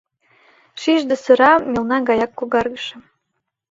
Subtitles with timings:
[0.81, 2.95] Шижде сыра, мелна гаяк когаргыше...